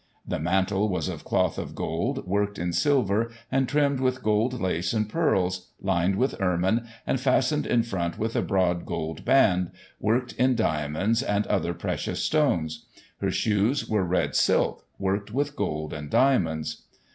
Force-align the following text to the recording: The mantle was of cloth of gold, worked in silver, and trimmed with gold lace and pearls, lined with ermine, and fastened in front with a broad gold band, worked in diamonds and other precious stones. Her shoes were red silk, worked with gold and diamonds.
The 0.27 0.39
mantle 0.39 0.89
was 0.89 1.07
of 1.09 1.23
cloth 1.23 1.59
of 1.59 1.75
gold, 1.75 2.25
worked 2.25 2.57
in 2.57 2.73
silver, 2.73 3.29
and 3.51 3.69
trimmed 3.69 3.99
with 3.99 4.23
gold 4.23 4.59
lace 4.59 4.93
and 4.93 5.07
pearls, 5.07 5.67
lined 5.79 6.15
with 6.15 6.41
ermine, 6.41 6.87
and 7.05 7.19
fastened 7.19 7.67
in 7.67 7.83
front 7.83 8.17
with 8.17 8.35
a 8.35 8.41
broad 8.41 8.83
gold 8.87 9.23
band, 9.23 9.69
worked 9.99 10.31
in 10.39 10.55
diamonds 10.55 11.21
and 11.21 11.45
other 11.45 11.75
precious 11.75 12.19
stones. 12.23 12.87
Her 13.19 13.29
shoes 13.29 13.87
were 13.87 14.03
red 14.03 14.33
silk, 14.35 14.87
worked 14.97 15.31
with 15.35 15.55
gold 15.55 15.93
and 15.93 16.09
diamonds. 16.09 16.81